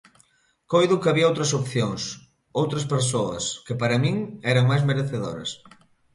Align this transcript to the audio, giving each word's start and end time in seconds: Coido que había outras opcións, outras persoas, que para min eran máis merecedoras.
Coido 0.71 0.99
que 1.01 1.09
había 1.11 1.29
outras 1.31 1.51
opcións, 1.59 2.01
outras 2.61 2.85
persoas, 2.93 3.43
que 3.65 3.75
para 3.81 4.01
min 4.03 4.17
eran 4.51 4.69
máis 4.71 4.83
merecedoras. 4.89 5.49